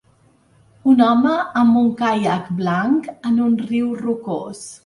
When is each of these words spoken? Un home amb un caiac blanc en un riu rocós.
Un 0.93 1.03
home 1.07 1.33
amb 1.61 1.77
un 1.83 1.91
caiac 2.01 2.49
blanc 2.63 3.13
en 3.33 3.39
un 3.49 3.55
riu 3.69 3.93
rocós. 4.05 4.69